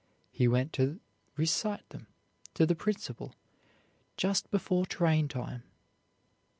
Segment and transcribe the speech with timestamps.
[0.31, 0.99] He went to
[1.37, 2.07] recite them
[2.55, 3.35] to the principal
[4.17, 5.61] just before train time.